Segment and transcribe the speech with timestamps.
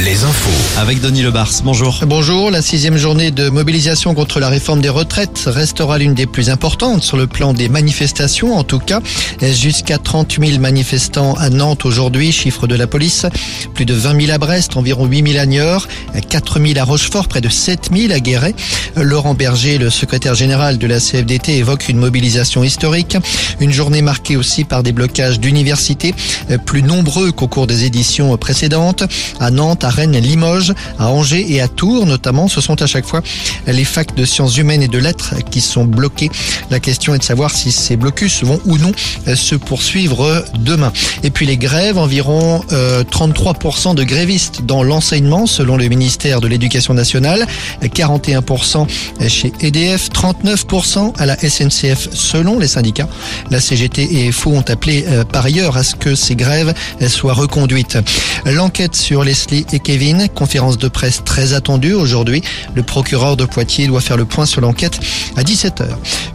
[0.00, 0.80] les infos.
[0.80, 2.00] Avec Denis Lebars, bonjour.
[2.06, 6.50] Bonjour, la sixième journée de mobilisation contre la réforme des retraites restera l'une des plus
[6.50, 9.00] importantes sur le plan des manifestations en tout cas.
[9.40, 13.26] Jusqu'à 30 000 manifestants à Nantes aujourd'hui, chiffre de la police.
[13.74, 15.86] Plus de 20 000 à Brest, environ 8 000 à Niort,
[16.28, 18.54] 4 000 à Rochefort, près de 7 000 à Guéret.
[18.96, 23.16] Laurent Berger, le secrétaire général de la CFDT, évoque une mobilisation historique.
[23.60, 26.14] Une journée marquée aussi par des blocages d'universités,
[26.64, 29.04] plus nombreux qu'au cours des éditions précédentes.
[29.38, 32.48] À Nantes, à Rennes, Limoges, à Angers et à Tours notamment.
[32.48, 33.22] Ce sont à chaque fois
[33.66, 36.30] les facs de sciences humaines et de lettres qui sont bloqués.
[36.70, 38.92] La question est de savoir si ces blocus vont ou non
[39.34, 40.92] se poursuivre demain.
[41.22, 46.94] Et puis les grèves, environ 33% de grévistes dans l'enseignement selon le ministère de l'Éducation
[46.94, 47.46] nationale,
[47.82, 48.86] 41%
[49.28, 53.08] chez EDF, 39% à la SNCF selon les syndicats.
[53.50, 56.74] La CGT et FO ont appelé par ailleurs à ce que ces grèves
[57.08, 57.98] soient reconduites.
[58.44, 62.42] L'enquête sur Leslie et Kevin, conférence de presse très attendue aujourd'hui.
[62.74, 64.98] Le procureur de Poitiers doit faire le point sur l'enquête
[65.36, 65.86] à 17h.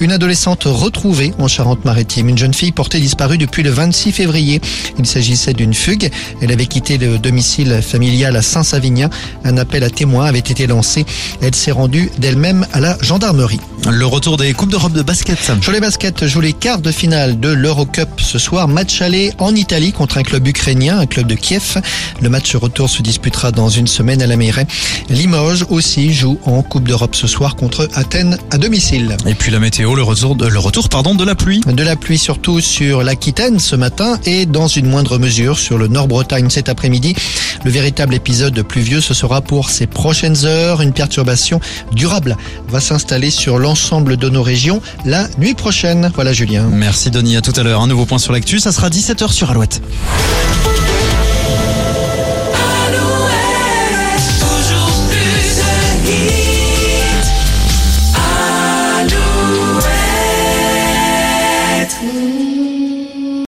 [0.00, 4.60] Une adolescente retrouvée en Charente-Maritime, une jeune fille portée disparue depuis le 26 février.
[4.98, 6.10] Il s'agissait d'une fugue.
[6.40, 9.10] Elle avait quitté le domicile familial à Saint-Savinien.
[9.44, 11.04] Un appel à témoins avait été lancé.
[11.42, 13.60] Elle s'est rendue d'elle-même à la gendarmerie.
[13.88, 15.52] Le retour des Coupes d'Europe de basket.
[15.64, 18.66] Cholet Basket joue les quarts de finale de l'Eurocup ce soir.
[18.66, 21.80] Match aller en Italie contre un club ukrainien, un club de Kiev.
[22.20, 24.64] Le match retour se disputera dans une semaine à la mairie.
[25.08, 29.16] Limoges aussi joue en Coupe d'Europe ce soir contre Athènes à domicile.
[29.24, 31.60] Et puis la météo, le retour, de, le retour pardon, de la pluie.
[31.60, 35.86] De la pluie surtout sur l'Aquitaine ce matin et dans une moindre mesure sur le
[35.86, 37.14] Nord-Bretagne cet après-midi.
[37.64, 40.82] Le véritable épisode pluvieux, ce sera pour ces prochaines heures.
[40.82, 41.60] Une perturbation
[41.92, 42.36] durable
[42.68, 46.10] va s'installer sur l'ensemble de nos régions la nuit prochaine.
[46.14, 46.66] Voilà Julien.
[46.72, 47.82] Merci Denis, à tout à l'heure.
[47.82, 49.82] Un nouveau point sur l'actu, ça sera 17h sur Alouette.